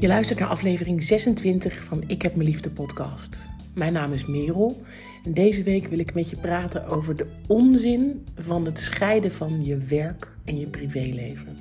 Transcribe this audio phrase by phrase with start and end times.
[0.00, 3.40] Je luistert naar aflevering 26 van Ik heb mijn liefde podcast.
[3.74, 4.82] Mijn naam is Merel
[5.24, 9.64] en deze week wil ik met je praten over de onzin van het scheiden van
[9.64, 11.56] je werk en je privéleven.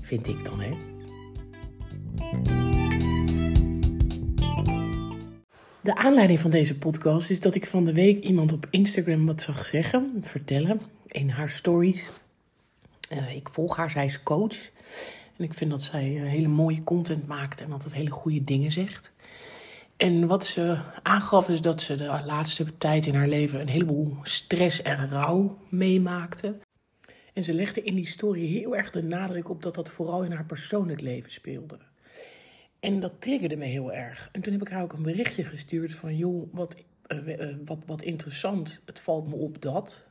[0.00, 0.70] Vind ik dan, hè?
[5.80, 9.42] De aanleiding van deze podcast is dat ik van de week iemand op Instagram wat
[9.42, 12.10] zag zeggen, vertellen in haar stories.
[13.12, 14.70] Uh, ik volg haar, zij is coach.
[15.40, 18.72] En ik vind dat zij eh, hele mooie content maakt en altijd hele goede dingen
[18.72, 19.12] zegt.
[19.96, 24.16] En wat ze aangaf is dat ze de laatste tijd in haar leven een heleboel
[24.22, 26.58] stress en rouw meemaakte.
[27.32, 30.32] En ze legde in die story heel erg de nadruk op dat dat vooral in
[30.32, 31.78] haar persoonlijk leven speelde.
[32.80, 34.28] En dat triggerde me heel erg.
[34.32, 36.16] En toen heb ik haar ook een berichtje gestuurd van...
[36.16, 36.76] joh, wat,
[37.08, 40.08] uh, wat, wat interessant, het valt me op dat...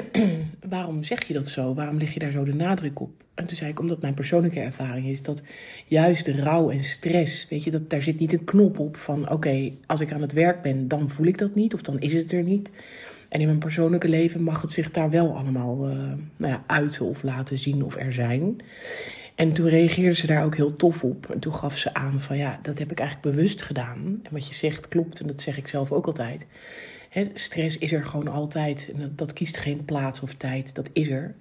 [0.68, 1.74] waarom zeg je dat zo?
[1.74, 3.10] Waarom leg je daar zo de nadruk op?
[3.34, 5.42] En toen zei ik, omdat mijn persoonlijke ervaring is dat
[5.86, 9.30] juist de rouw en stress, weet je, dat daar zit niet een knop op van
[9.30, 12.12] oké, als ik aan het werk ben, dan voel ik dat niet of dan is
[12.12, 12.70] het er niet.
[13.28, 15.94] En in mijn persoonlijke leven mag het zich daar wel allemaal uh,
[16.36, 18.56] nou ja, uiten of laten zien of er zijn.
[19.34, 21.30] En toen reageerde ze daar ook heel tof op.
[21.30, 24.20] En toen gaf ze aan van ja, dat heb ik eigenlijk bewust gedaan.
[24.22, 26.46] En wat je zegt klopt en dat zeg ik zelf ook altijd
[27.34, 28.90] stress is er gewoon altijd.
[28.94, 30.74] En dat, kiest geen plaats of tijd.
[30.74, 31.34] Dat is er.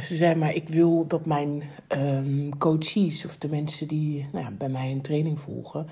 [0.00, 4.50] ze zei maar, ik wil dat mijn um, coaches of de mensen die nou ja,
[4.50, 5.86] bij mij een training volgen,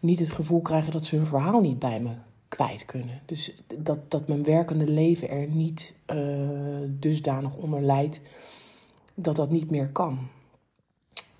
[0.00, 2.10] niet het gevoel krijgen dat ze hun verhaal niet bij me
[2.48, 3.20] kwijt kunnen.
[3.26, 6.18] Dus dat, dat mijn werkende leven er niet uh,
[6.86, 8.20] dusdanig onder leidt
[9.14, 10.18] dat dat niet meer kan.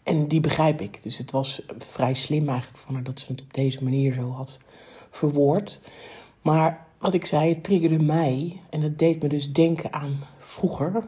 [0.03, 1.03] En die begrijp ik.
[1.03, 4.31] Dus het was vrij slim eigenlijk van haar dat ze het op deze manier zo
[4.31, 4.61] had
[5.11, 5.81] verwoord.
[6.43, 11.05] Maar wat ik zei, het triggerde mij en het deed me dus denken aan vroeger.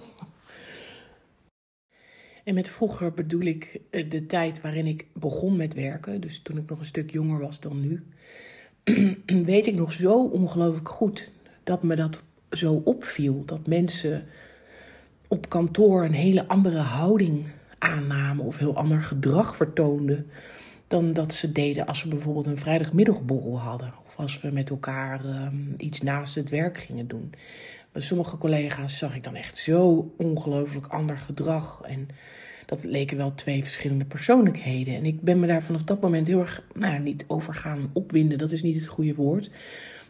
[2.44, 6.56] En met vroeger bedoel ik eh, de tijd waarin ik begon met werken, dus toen
[6.56, 8.06] ik nog een stuk jonger was dan nu.
[9.44, 11.30] Weet ik nog zo ongelooflijk goed
[11.64, 13.44] dat me dat zo opviel.
[13.44, 14.26] Dat mensen
[15.28, 17.46] op kantoor een hele andere houding
[17.78, 20.26] aannamen of heel ander gedrag vertoonden
[20.86, 25.54] dan dat ze deden als we bijvoorbeeld een vrijdagmiddagborrel hadden als we met elkaar ehm,
[25.76, 27.32] iets naast het werk gingen doen.
[27.92, 31.82] Bij sommige collega's zag ik dan echt zo ongelooflijk ander gedrag.
[31.82, 32.08] En
[32.66, 34.94] dat leken wel twee verschillende persoonlijkheden.
[34.94, 38.38] En ik ben me daar vanaf dat moment heel erg, nou niet over gaan opwinden,
[38.38, 39.50] dat is niet het goede woord.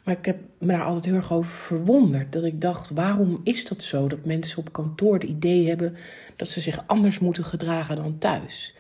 [0.04, 2.32] Maar ik heb me daar altijd heel erg over verwonderd.
[2.32, 4.08] Dat ik dacht, waarom is dat zo?
[4.08, 5.96] Dat mensen op kantoor het idee hebben
[6.36, 8.74] dat ze zich anders moeten gedragen dan thuis.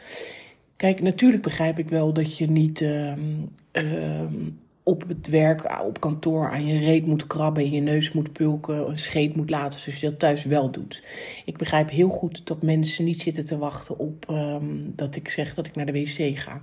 [0.76, 3.12] Kijk, natuurlijk begrijp ik wel dat je niet uh,
[4.90, 8.88] op het werk, op kantoor aan je reet moet krabben, in je neus moet pulken,
[8.88, 11.04] een scheet moet laten, zoals je dat thuis wel doet.
[11.44, 15.54] Ik begrijp heel goed dat mensen niet zitten te wachten op um, dat ik zeg
[15.54, 16.62] dat ik naar de wc ga.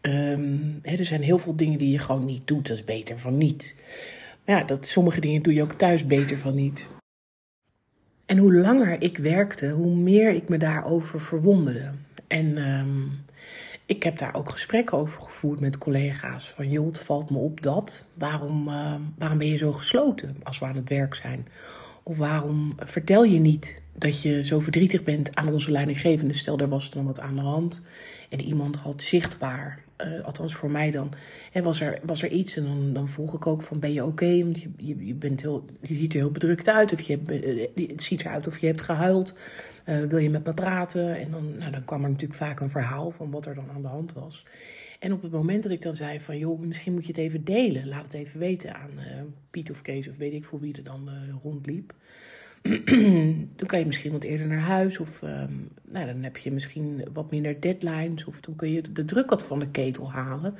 [0.00, 3.38] Um, er zijn heel veel dingen die je gewoon niet doet, dat is beter van
[3.38, 3.76] niet.
[4.44, 6.88] Maar ja, dat, sommige dingen doe je ook thuis beter van niet.
[8.26, 11.90] En hoe langer ik werkte, hoe meer ik me daarover verwonderde.
[12.26, 13.10] En um,
[13.90, 16.50] ik heb daar ook gesprekken over gevoerd met collega's.
[16.50, 18.06] Van joh, het valt me op dat.
[18.14, 21.48] Waarom, uh, waarom ben je zo gesloten als we aan het werk zijn?
[22.02, 26.34] Of waarom vertel je niet dat je zo verdrietig bent aan onze leidinggevende?
[26.34, 27.80] Stel, er was dan wat aan de hand
[28.28, 31.12] en iemand had zichtbaar, uh, althans voor mij dan,
[31.52, 34.04] hè, was, er, was er iets en dan, dan vroeg ik ook van ben je
[34.04, 34.44] oké?
[34.44, 37.18] Want je, je, bent heel, je ziet er heel bedrukt uit of je,
[37.76, 39.34] uh, het ziet eruit of je hebt gehuild.
[39.90, 41.16] Uh, wil je met me praten?
[41.16, 43.82] En dan, nou, dan kwam er natuurlijk vaak een verhaal van wat er dan aan
[43.82, 44.46] de hand was.
[44.98, 47.44] En op het moment dat ik dan zei van, joh, misschien moet je het even
[47.44, 47.88] delen.
[47.88, 49.04] Laat het even weten aan uh,
[49.50, 51.94] Piet of Kees of weet ik voor wie er dan uh, rondliep.
[53.56, 54.98] dan kan je misschien wat eerder naar huis.
[54.98, 58.24] Of um, nou, dan heb je misschien wat minder deadlines.
[58.24, 60.54] Of dan kun je de druk wat van de ketel halen.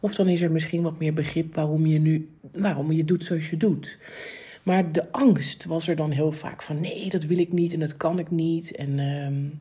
[0.00, 3.50] Of dan is er misschien wat meer begrip waarom je nu waarom je doet zoals
[3.50, 3.98] je doet.
[4.62, 7.80] Maar de angst was er dan heel vaak van nee, dat wil ik niet en
[7.80, 8.74] dat kan ik niet.
[8.74, 9.60] En um,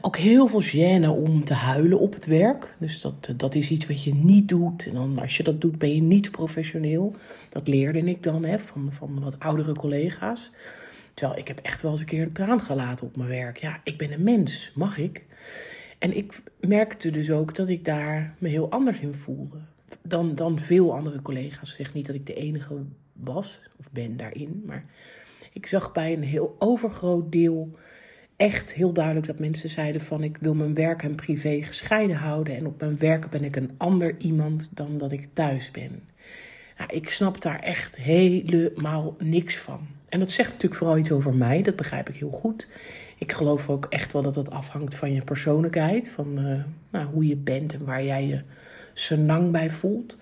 [0.00, 2.74] ook heel veel gêne om te huilen op het werk.
[2.78, 4.86] Dus dat, dat is iets wat je niet doet.
[4.86, 7.14] En dan, als je dat doet, ben je niet professioneel.
[7.48, 10.50] Dat leerde ik dan hè, van, van wat oudere collega's.
[11.14, 13.56] Terwijl ik heb echt wel eens een keer een traan gelaten op mijn werk.
[13.56, 15.24] Ja, ik ben een mens, mag ik?
[15.98, 19.58] En ik merkte dus ook dat ik daar me heel anders in voelde
[20.08, 21.68] dan, dan veel andere collega's.
[21.68, 22.74] Ik zeg niet dat ik de enige
[23.12, 24.62] was of ben daarin.
[24.66, 24.84] Maar
[25.52, 27.78] ik zag bij een heel overgroot deel
[28.36, 32.56] echt heel duidelijk dat mensen zeiden van ik wil mijn werk en privé gescheiden houden.
[32.56, 36.02] En op mijn werk ben ik een ander iemand dan dat ik thuis ben.
[36.78, 39.80] Nou, ik snap daar echt helemaal niks van.
[40.08, 42.68] En dat zegt natuurlijk vooral iets over mij, dat begrijp ik heel goed.
[43.18, 47.26] Ik geloof ook echt wel dat het afhangt van je persoonlijkheid, van uh, nou, hoe
[47.26, 48.42] je bent en waar jij je
[48.98, 50.16] senang bij voelt.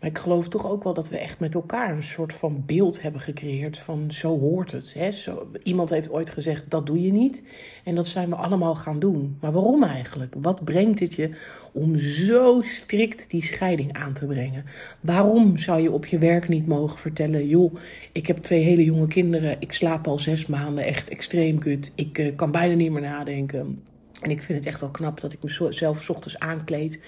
[0.00, 3.02] Maar ik geloof toch ook wel dat we echt met elkaar een soort van beeld
[3.02, 4.94] hebben gecreëerd van zo hoort het.
[4.94, 5.10] Hè?
[5.10, 7.42] Zo, iemand heeft ooit gezegd dat doe je niet.
[7.84, 9.36] En dat zijn we allemaal gaan doen.
[9.40, 10.34] Maar waarom eigenlijk?
[10.38, 11.30] Wat brengt het je
[11.72, 14.64] om zo strikt die scheiding aan te brengen?
[15.00, 17.74] Waarom zou je op je werk niet mogen vertellen: joh,
[18.12, 22.18] ik heb twee hele jonge kinderen, ik slaap al zes maanden echt extreem kut, ik
[22.18, 23.82] uh, kan bijna niet meer nadenken.
[24.20, 27.00] En ik vind het echt wel knap dat ik mezelf ochtends aankleed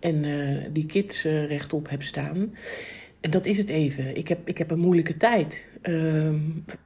[0.00, 2.54] en uh, die kids uh, rechtop heb staan.
[3.20, 4.16] En dat is het even.
[4.16, 5.68] Ik heb, ik heb een moeilijke tijd.
[5.82, 6.32] Uh,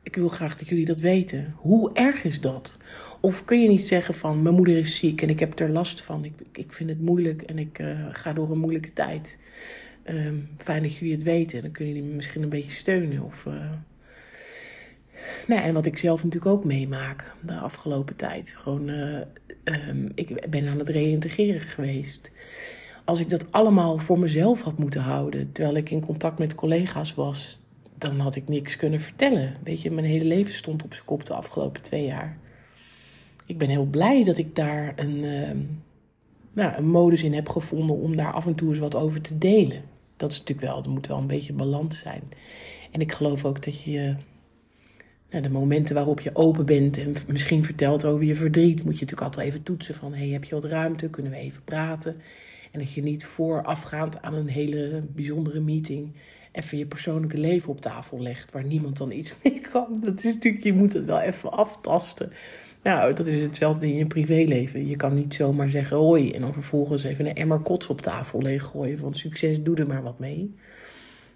[0.03, 1.55] ik wil graag dat jullie dat weten.
[1.57, 2.77] Hoe erg is dat?
[3.21, 6.01] Of kun je niet zeggen van mijn moeder is ziek en ik heb er last
[6.01, 6.25] van.
[6.25, 9.39] Ik, ik vind het moeilijk en ik uh, ga door een moeilijke tijd.
[10.11, 11.63] Um, fijn dat jullie het weten.
[11.63, 13.23] Dan kunnen jullie me misschien een beetje steunen.
[13.23, 13.49] Of,
[15.47, 18.55] nou, en wat ik zelf natuurlijk ook meemaak de afgelopen tijd.
[18.59, 22.31] Gewoon, um, ik ben aan het reïntegreren geweest
[23.05, 27.15] als ik dat allemaal voor mezelf had moeten houden, terwijl ik in contact met collega's
[27.15, 27.61] was,
[27.99, 29.57] dan had ik niks kunnen vertellen.
[29.65, 32.39] Weet je, mijn hele leven stond op zijn kop de afgelopen twee jaar.
[33.47, 35.51] Ik ben heel blij dat ik daar een, uh,
[36.53, 39.39] nou, een modus in heb gevonden om daar af en toe eens wat over te
[39.39, 39.83] delen.
[40.17, 42.23] Dat is natuurlijk wel, er moet wel een beetje balans zijn.
[42.91, 44.15] En ik geloof ook dat je
[45.31, 49.05] nou, de momenten waarop je open bent en misschien vertelt over je verdriet, moet je
[49.05, 51.11] natuurlijk altijd even toetsen van, hey, heb je wat ruimte?
[51.11, 52.17] Kunnen we even praten?
[52.73, 56.15] En dat je niet voorafgaand aan een hele bijzondere meeting
[56.53, 60.01] even je persoonlijke leven op tafel legt, waar niemand dan iets mee kan.
[60.05, 62.33] Dat is natuurlijk, je moet het wel even aftasten.
[62.83, 64.87] Nou, dat is hetzelfde in je privéleven.
[64.87, 68.43] Je kan niet zomaar zeggen hoi en dan vervolgens even een emmer kots op tafel
[68.43, 70.55] leeggooien van succes, doe er maar wat mee.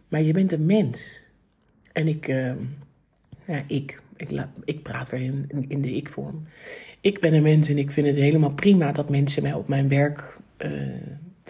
[0.08, 1.22] Maar je bent een mens.
[1.92, 2.26] En ik,
[3.46, 4.30] ja, ik, ik,
[4.64, 6.46] ik praat weer in, in de ik-vorm.
[7.00, 9.88] Ik ben een mens en ik vind het helemaal prima dat mensen mij op mijn
[9.88, 10.70] werk uh,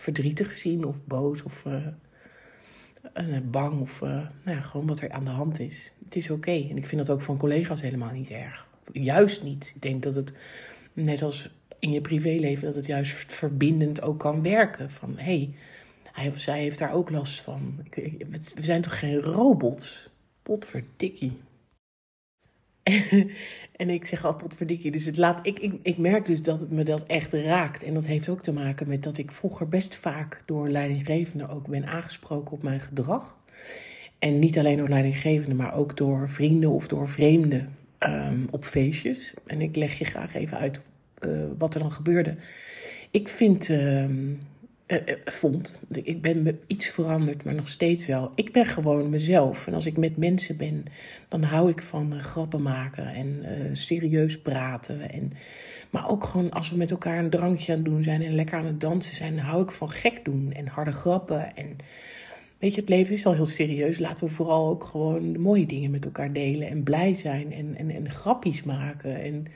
[0.00, 5.30] verdrietig zien of boos of uh, bang of nou ja, gewoon wat er aan de
[5.30, 5.92] hand is.
[6.04, 6.50] Het is oké.
[6.50, 8.66] En ik vind dat ook van collega's helemaal niet erg.
[8.92, 9.72] Juist niet.
[9.74, 10.34] Ik denk dat het,
[10.92, 14.90] net als in je privéleven, dat het juist verbindend ook kan werken.
[14.90, 15.54] Van hé, hey,
[16.12, 17.86] hij of zij heeft daar ook last van.
[18.54, 20.10] we zijn toch geen robots?
[20.42, 21.38] Potverdikkie.
[23.76, 24.90] En ik zeg, oh potverdikkie.
[24.90, 27.82] Dus het laat, ik, ik, ik merk dus dat het me dat echt raakt.
[27.82, 31.66] En dat heeft ook te maken met dat ik vroeger best vaak door leidinggevenden ook
[31.68, 33.38] ben aangesproken op mijn gedrag.
[34.18, 39.34] En niet alleen door leidinggevenden, maar ook door vrienden of door vreemden um, op feestjes.
[39.46, 40.80] En ik leg je graag even uit
[41.20, 42.34] uh, wat er dan gebeurde.
[43.10, 43.68] Ik vind...
[43.68, 44.40] Um,
[44.86, 45.80] uh, vond.
[45.90, 48.30] Ik ben iets veranderd, maar nog steeds wel.
[48.34, 49.66] Ik ben gewoon mezelf.
[49.66, 50.84] En als ik met mensen ben,
[51.28, 55.10] dan hou ik van uh, grappen maken en serieus praten.
[55.10, 55.32] En,
[55.90, 58.58] maar ook gewoon als we met elkaar een drankje aan het doen zijn en lekker
[58.58, 61.56] aan het dansen zijn, dan hou ik van gek doen en harde grappen.
[61.56, 61.76] En
[62.58, 63.98] weet je, het leven is al heel serieus.
[63.98, 67.90] Laten we vooral ook gewoon mooie dingen met elkaar delen en blij zijn en, en,
[67.90, 69.46] en grappies maken en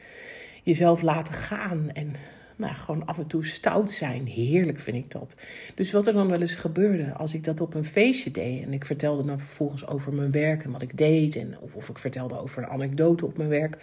[0.63, 1.91] jezelf laten gaan.
[1.93, 2.15] En
[2.61, 4.27] nou, gewoon af en toe stout zijn.
[4.27, 5.35] Heerlijk vind ik dat.
[5.75, 8.73] Dus wat er dan wel eens gebeurde als ik dat op een feestje deed en
[8.73, 12.39] ik vertelde dan vervolgens over mijn werk en wat ik deed, en, of, ik vertelde
[12.39, 13.79] over een anekdote op mijn werk,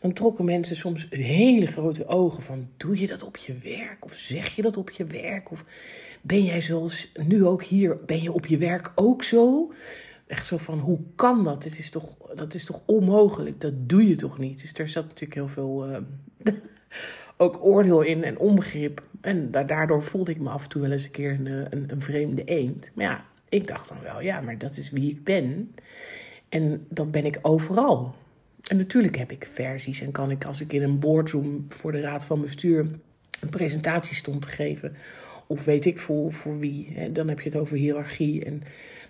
[0.00, 4.04] dan trokken mensen soms hele grote ogen van: doe je dat op je werk?
[4.04, 5.50] Of zeg je dat op je werk?
[5.50, 5.64] Of
[6.20, 9.72] ben jij zoals nu ook hier, ben je op je werk ook zo?
[10.26, 11.64] Echt zo van, hoe kan dat?
[11.64, 13.60] Het is toch, dat is toch onmogelijk?
[13.60, 14.60] Dat doe je toch niet?
[14.60, 15.88] Dus er zat natuurlijk heel veel...
[15.88, 15.96] Uh,
[17.36, 19.02] ook oordeel in en onbegrip.
[19.20, 22.02] En daardoor voelde ik me af en toe wel eens een keer een, een, een
[22.02, 22.90] vreemde eend.
[22.94, 25.74] Maar ja, ik dacht dan wel, ja, maar dat is wie ik ben.
[26.48, 28.14] En dat ben ik overal.
[28.66, 32.00] En natuurlijk heb ik versies en kan ik als ik in een boardroom voor de
[32.00, 32.86] raad van bestuur
[33.40, 34.96] een presentatie stond te geven.
[35.46, 36.88] Of weet ik voor, voor wie.
[36.92, 38.44] Hè, dan heb je het over hiërarchie.
[38.44, 38.62] En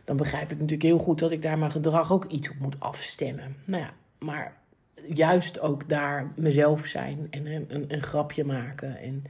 [0.05, 2.81] dan begrijp ik natuurlijk heel goed dat ik daar mijn gedrag ook iets op moet
[2.81, 3.57] afstemmen.
[3.65, 4.57] Nou ja, maar
[5.07, 8.99] juist ook daar mezelf zijn en een, een, een, grapje maken.
[8.99, 9.25] En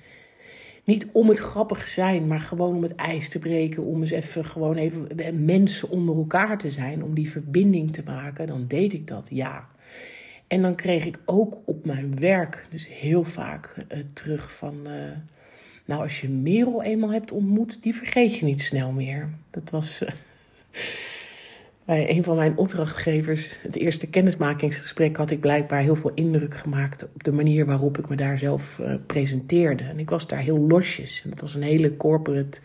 [0.85, 3.83] niet om het grappig zijn, maar gewoon om het ijs te breken.
[3.83, 7.05] Om eens even gewoon even mensen onder elkaar te zijn.
[7.05, 8.47] Om die verbinding te maken.
[8.47, 9.69] Dan deed ik dat, ja.
[10.47, 14.75] En dan kreeg ik ook op mijn werk dus heel vaak uh, terug van...
[14.87, 14.93] Uh,
[15.85, 19.29] nou, als je Merel eenmaal hebt ontmoet, die vergeet je niet snel meer.
[19.51, 20.03] Dat was...
[20.03, 20.09] Uh,
[21.85, 27.11] bij een van mijn opdrachtgevers, het eerste kennismakingsgesprek, had ik blijkbaar heel veel indruk gemaakt
[27.15, 29.85] op de manier waarop ik me daar zelf uh, presenteerde.
[29.85, 31.23] En ik was daar heel losjes.
[31.25, 32.61] En dat was een hele corporate,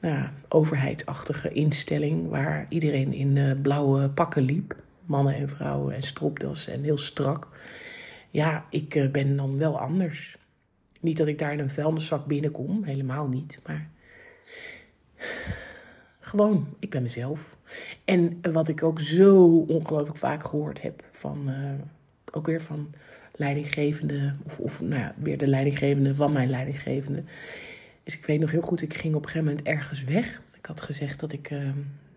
[0.00, 4.76] nou, overheidsachtige instelling waar iedereen in uh, blauwe pakken liep.
[5.06, 7.48] Mannen en vrouwen en stropdas en heel strak.
[8.30, 10.38] ja, ik eh, ben dan wel anders.
[11.00, 13.60] Niet dat ik daar in een vuilniszak binnenkom, helemaal niet.
[13.66, 13.90] Maar
[16.28, 17.56] gewoon, ik ben mezelf.
[18.04, 21.70] En wat ik ook zo ongelooflijk vaak gehoord heb van, uh,
[22.32, 22.94] ook weer van
[23.34, 27.22] leidinggevende, of, of nou ja, weer de leidinggevende van mijn leidinggevende.
[28.04, 30.40] Dus ik weet nog heel goed, ik ging op een gegeven moment ergens weg.
[30.54, 31.68] Ik had gezegd dat ik, uh,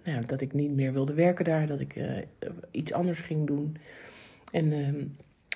[0.03, 2.05] nou dat ik niet meer wilde werken daar, dat ik uh,
[2.71, 3.77] iets anders ging doen.
[4.51, 4.87] En uh,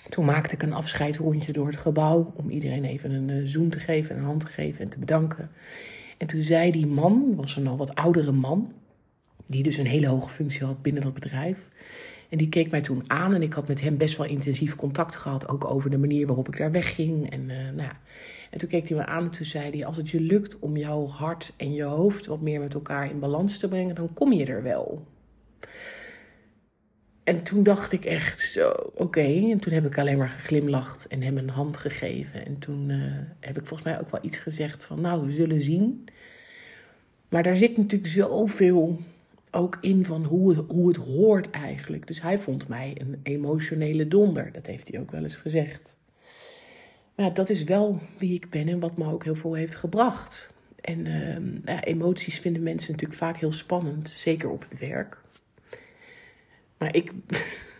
[0.10, 4.18] toen maakte ik een afscheidsrondje door het gebouw om iedereen even een zoen te geven,
[4.18, 5.50] een hand te geven en te bedanken.
[6.18, 8.72] En toen zei die man, was een al wat oudere man,
[9.46, 11.58] die dus een hele hoge functie had binnen dat bedrijf.
[12.30, 15.16] En die keek mij toen aan en ik had met hem best wel intensief contact
[15.16, 17.30] gehad, ook over de manier waarop ik daar wegging.
[17.30, 17.92] En, uh, nou,
[18.52, 20.78] en toen keek hij me aan en toen zei hij, als het je lukt om
[20.78, 24.34] jouw hart en je hoofd wat meer met elkaar in balans te brengen, dan kom
[24.34, 25.06] je er wel.
[27.26, 29.50] En toen dacht ik echt zo, oké.
[29.52, 32.46] En toen heb ik alleen maar geglimlacht en hem een hand gegeven.
[32.46, 33.04] En toen uh,
[33.40, 36.08] heb ik volgens mij ook wel iets gezegd van, nou, we zullen zien.
[37.30, 39.00] Maar daar zit natuurlijk zoveel
[39.52, 42.08] ook in van hoe, hoe het hoort eigenlijk.
[42.08, 44.52] Dus hij vond mij een emotionele donder.
[44.52, 45.98] Dat heeft hij ook wel eens gezegd.
[47.16, 50.54] Maar dat is wel wie ik ben en wat me ook heel veel heeft gebracht.
[50.82, 55.24] En uh, ja, emoties vinden mensen natuurlijk vaak heel spannend, zeker op het werk.
[56.86, 57.12] Maar ik,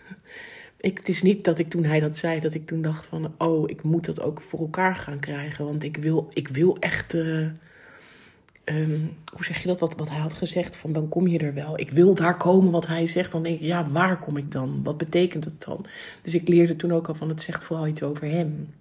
[0.90, 3.34] ik, het is niet dat ik toen hij dat zei, dat ik toen dacht van,
[3.38, 5.66] oh, ik moet dat ook voor elkaar gaan krijgen.
[5.66, 7.48] Want ik wil, ik wil echt, uh,
[8.66, 11.54] um, hoe zeg je dat, wat, wat hij had gezegd, van dan kom je er
[11.54, 11.80] wel.
[11.80, 13.32] Ik wil daar komen wat hij zegt.
[13.32, 14.84] Dan denk ik, ja, waar kom ik dan?
[14.84, 15.86] Wat betekent het dan?
[16.22, 18.74] Dus ik leerde toen ook al van, het zegt vooral iets over hem.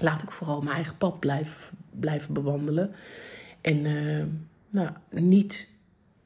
[0.00, 2.90] Laat ik vooral mijn eigen pad blijven, blijven bewandelen.
[3.60, 4.24] En uh,
[4.70, 5.68] nou, niet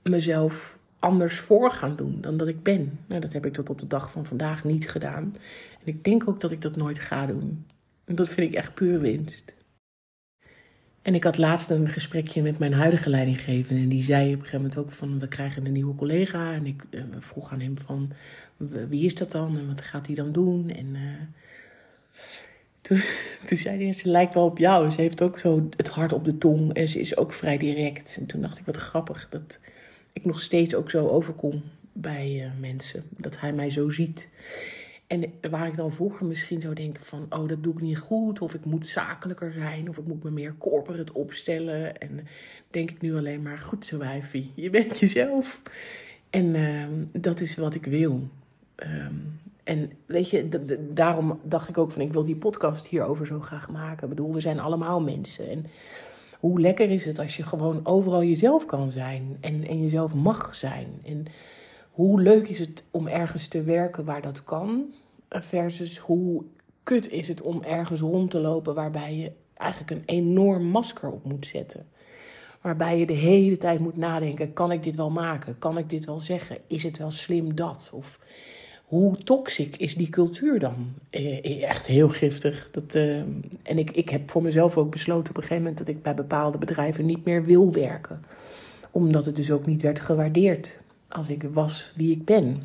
[0.03, 2.99] mezelf anders voor gaan doen dan dat ik ben.
[3.07, 5.37] Nou, dat heb ik tot op de dag van vandaag niet gedaan.
[5.81, 7.67] En ik denk ook dat ik dat nooit ga doen.
[8.05, 9.55] En dat vind ik echt puur winst.
[11.03, 13.83] En ik had laatst een gesprekje met mijn huidige leidinggevende.
[13.83, 16.53] En die zei op een gegeven moment ook van, we krijgen een nieuwe collega.
[16.53, 18.13] En ik uh, vroeg aan hem van,
[18.89, 19.59] wie is dat dan?
[19.59, 20.71] En wat gaat hij dan doen?
[20.71, 21.01] En uh,
[22.83, 23.03] toen,
[23.47, 24.91] toen zei hij, ze lijkt wel op jou.
[24.91, 26.73] Ze heeft ook zo het hart op de tong.
[26.73, 28.17] En ze is ook vrij direct.
[28.21, 29.61] En toen dacht ik, wat grappig dat
[30.17, 33.03] ik nog steeds ook zo overkom bij uh, mensen.
[33.17, 34.29] Dat hij mij zo ziet.
[35.07, 37.27] En waar ik dan vroeger misschien zou denken van...
[37.31, 38.41] oh, dat doe ik niet goed.
[38.41, 39.89] Of ik moet zakelijker zijn.
[39.89, 41.99] Of ik moet me meer corporate opstellen.
[41.99, 42.27] En
[42.71, 43.59] denk ik nu alleen maar...
[43.59, 45.63] goed zo wijfie, je bent jezelf.
[46.31, 48.29] En uh, dat is wat ik wil.
[48.77, 50.49] Um, en weet je,
[50.93, 52.03] daarom dacht ik ook van...
[52.03, 54.03] ik wil die podcast hierover zo graag maken.
[54.03, 55.51] Ik bedoel, we zijn allemaal mensen.
[55.51, 55.67] En
[56.47, 60.55] hoe lekker is het als je gewoon overal jezelf kan zijn en, en jezelf mag
[60.55, 60.87] zijn?
[61.05, 61.25] En
[61.91, 64.85] hoe leuk is het om ergens te werken waar dat kan,
[65.29, 66.45] versus hoe
[66.83, 71.25] kut is het om ergens rond te lopen waarbij je eigenlijk een enorm masker op
[71.25, 71.87] moet zetten.
[72.61, 75.59] Waarbij je de hele tijd moet nadenken: kan ik dit wel maken?
[75.59, 76.59] Kan ik dit wel zeggen?
[76.67, 77.91] Is het wel slim dat?
[77.93, 78.19] Of
[78.87, 80.95] hoe toxic is die cultuur dan?
[81.11, 82.71] Eh, echt heel giftig.
[82.71, 83.17] Dat, uh,
[83.63, 86.15] en ik, ik heb voor mezelf ook besloten op een gegeven moment dat ik bij
[86.15, 88.25] bepaalde bedrijven niet meer wil werken.
[88.91, 90.79] Omdat het dus ook niet werd gewaardeerd
[91.09, 92.63] als ik was wie ik ben.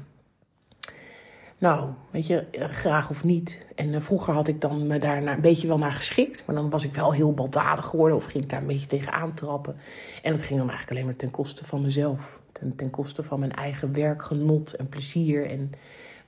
[1.57, 3.65] Nou, weet je, graag of niet.
[3.75, 6.45] En vroeger had ik dan me daar een beetje wel naar geschikt.
[6.45, 9.13] Maar dan was ik wel heel baldadig geworden of ging ik daar een beetje tegen
[9.13, 9.75] aantrappen.
[10.23, 12.39] En dat ging dan eigenlijk alleen maar ten koste van mezelf.
[12.51, 15.71] Ten, ten koste van mijn eigen werkgenot en plezier en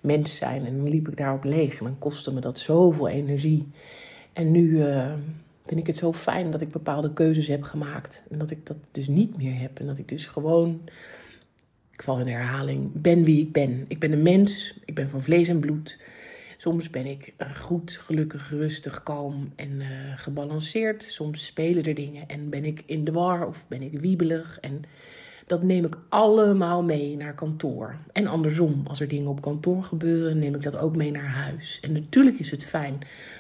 [0.04, 0.66] mens zijn.
[0.66, 1.80] En liep ik daarop leeg.
[1.80, 3.68] En dan kostte me dat zoveel energie.
[4.34, 5.14] En nu uh,
[5.66, 8.24] vind ik het zo fijn dat ik bepaalde keuzes heb gemaakt.
[8.30, 9.80] En dat ik dat dus niet meer heb.
[9.80, 10.82] En dat ik dus gewoon,
[11.92, 13.86] ik val in herhaling, ben wie ik ben.
[13.88, 14.80] Ik ben een mens.
[14.86, 15.98] Ik ben van vlees en bloed.
[16.58, 21.04] Soms ben ik eh, goed, gelukkig, rustig, kalm en uh, gebalanceerd.
[21.04, 24.58] Soms spelen er dingen en ben ik in de war of ben ik wiebelig.
[24.62, 24.84] En
[25.46, 27.96] dat neem ik allemaal mee naar kantoor.
[28.12, 31.80] En andersom, als er dingen op kantoor gebeuren, neem ik dat ook mee naar huis.
[31.82, 33.00] En natuurlijk is het fijn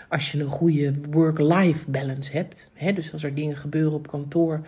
[0.09, 2.71] als je een goede work-life balance hebt.
[2.95, 4.61] dus als er dingen gebeuren op kantoor,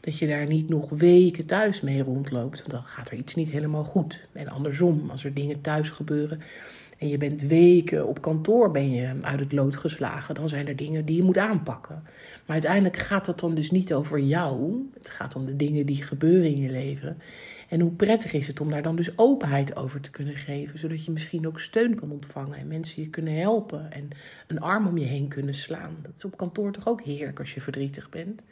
[0.00, 2.58] dat je daar niet nog weken thuis mee rondloopt.
[2.58, 4.26] Want dan gaat er iets niet helemaal goed.
[4.32, 6.40] En andersom, als er dingen thuis gebeuren
[7.00, 10.76] en je bent weken op kantoor ben je uit het lood geslagen, dan zijn er
[10.76, 12.02] dingen die je moet aanpakken.
[12.44, 14.82] Maar uiteindelijk gaat dat dan dus niet over jou.
[14.98, 17.18] Het gaat om de dingen die gebeuren in je leven.
[17.68, 21.04] En hoe prettig is het om daar dan dus openheid over te kunnen geven, zodat
[21.04, 24.08] je misschien ook steun kan ontvangen en mensen je kunnen helpen en
[24.46, 25.96] een arm om je heen kunnen slaan.
[26.02, 28.42] Dat is op kantoor toch ook heerlijk als je verdrietig bent.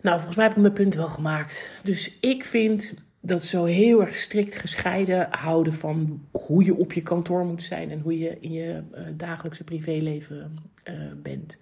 [0.00, 1.70] Nou, volgens mij heb ik mijn punt wel gemaakt.
[1.82, 2.94] Dus ik vind
[3.26, 7.90] dat zo heel erg strikt gescheiden houden van hoe je op je kantoor moet zijn
[7.90, 10.56] en hoe je in je uh, dagelijkse privéleven
[10.88, 11.58] uh, bent.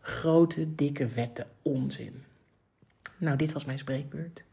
[0.00, 2.22] Grote, dikke wetten, onzin.
[3.18, 4.44] Nou, dit was mijn spreekbeurt.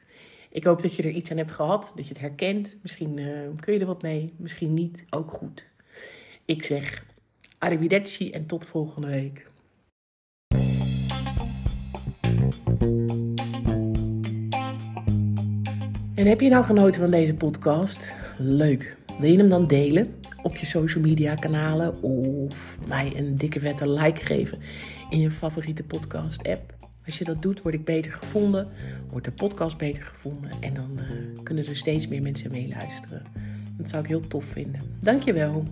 [0.49, 2.77] Ik hoop dat je er iets aan hebt gehad, dat je het herkent.
[2.81, 5.65] Misschien uh, kun je er wat mee, misschien niet, ook goed.
[6.45, 7.05] Ik zeg
[7.57, 9.49] arrivederci en tot volgende week.
[16.17, 18.13] En heb je nou genoten van deze podcast?
[18.37, 18.97] Leuk.
[19.19, 23.89] Wil je hem dan delen op je social media kanalen of mij een dikke vette
[23.89, 24.59] like geven
[25.09, 26.75] in je favoriete podcast app?
[27.05, 28.67] Als je dat doet, word ik beter gevonden,
[29.09, 31.03] wordt de podcast beter gevonden en dan uh,
[31.43, 33.23] kunnen er steeds meer mensen meeluisteren.
[33.77, 34.81] Dat zou ik heel tof vinden.
[34.99, 35.63] Dankjewel.